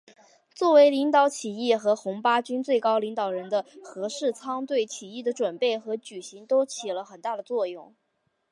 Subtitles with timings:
[0.55, 7.93] 作为领导起义和红八军最高领导人的何世昌对起义的准备和举行都起了很大的作用。